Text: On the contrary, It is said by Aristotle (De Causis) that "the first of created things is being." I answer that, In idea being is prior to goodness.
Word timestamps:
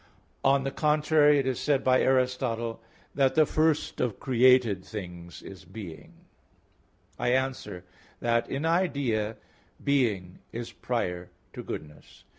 On 0.43 0.63
the 0.63 0.71
contrary, 0.71 1.37
It 1.37 1.45
is 1.45 1.59
said 1.59 1.83
by 1.83 2.01
Aristotle 2.01 2.73
(De 2.73 2.77
Causis) 2.81 3.13
that 3.13 3.35
"the 3.35 3.45
first 3.45 4.01
of 4.01 4.19
created 4.19 4.83
things 4.83 5.43
is 5.43 5.63
being." 5.63 6.13
I 7.19 7.33
answer 7.33 7.83
that, 8.19 8.49
In 8.49 8.65
idea 8.65 9.37
being 9.83 10.39
is 10.51 10.71
prior 10.71 11.29
to 11.53 11.61
goodness. 11.61 12.23